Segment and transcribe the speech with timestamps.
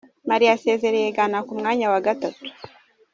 [0.29, 2.43] Mali yasezereye Ghana ku mwanya wa gatatu